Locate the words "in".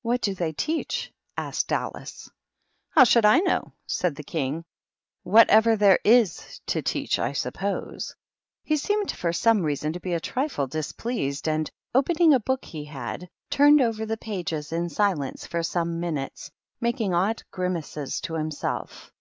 14.72-14.88